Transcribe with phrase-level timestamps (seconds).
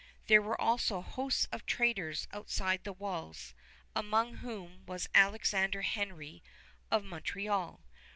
[0.25, 3.53] There were also hosts of traders outside the walls,
[3.95, 6.41] among whom was Alexander Henry
[6.89, 7.83] of Montreal.